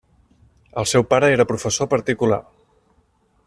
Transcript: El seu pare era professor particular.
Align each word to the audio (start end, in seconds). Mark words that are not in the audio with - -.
El 0.83 0.87
seu 0.91 1.05
pare 1.11 1.29
era 1.35 1.47
professor 1.51 1.91
particular. 1.95 2.41